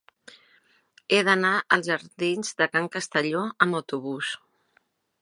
[1.13, 4.37] He d'anar als jardins de Can Castelló amb autobús.